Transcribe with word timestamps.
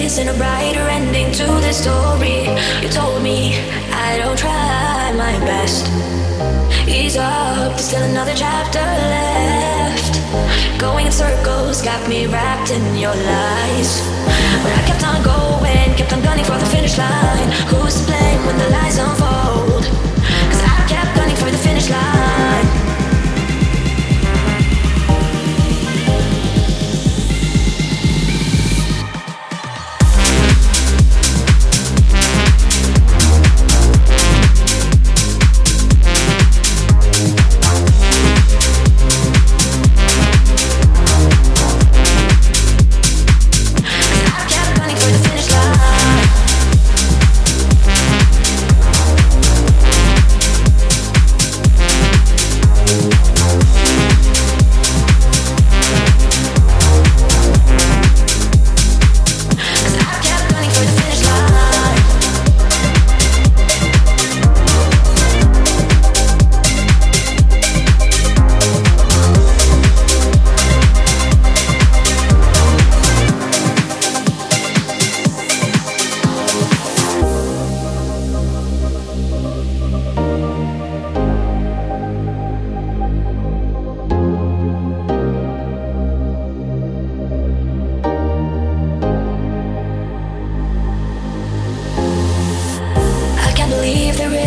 isn't 0.00 0.28
a 0.28 0.34
brighter 0.34 0.80
ending 0.88 1.30
to 1.32 1.44
this 1.60 1.82
story. 1.82 2.48
You 2.82 2.88
told 2.88 3.22
me 3.22 3.58
I 3.92 4.16
don't 4.16 4.38
try 4.38 5.12
my 5.12 5.38
best. 5.44 5.86
Ease 6.88 7.16
up, 7.16 7.72
there's 7.72 7.84
still 7.84 8.02
another 8.02 8.32
chapter 8.34 8.80
left. 8.80 10.14
Going 10.80 11.06
in 11.06 11.12
circles 11.12 11.82
got 11.82 12.08
me 12.08 12.26
wrapped 12.26 12.70
in 12.70 12.96
your 12.96 13.14
lies. 13.14 14.00
But 14.62 14.72
I 14.72 14.82
kept 14.88 15.04
on 15.04 15.22
going, 15.22 15.59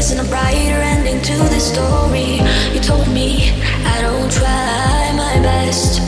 isn't 0.00 0.18
a 0.18 0.28
brighter 0.30 0.80
ending 0.80 1.20
to 1.20 1.36
this 1.52 1.70
story. 1.70 2.40
You 2.72 2.80
told 2.80 3.06
me 3.08 3.52
I 3.84 4.00
don't 4.00 4.32
try 4.32 5.12
my 5.14 5.34
best. 5.42 6.00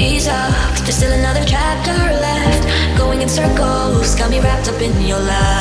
Ease 0.00 0.28
up, 0.28 0.54
there's 0.84 0.94
still 0.94 1.10
another 1.10 1.44
chapter 1.44 1.98
left. 2.26 2.62
Going 2.96 3.20
in 3.20 3.28
circles, 3.28 4.14
got 4.14 4.30
me 4.30 4.38
wrapped 4.38 4.68
up 4.68 4.80
in 4.80 4.94
your 5.04 5.18
lies. 5.18 5.57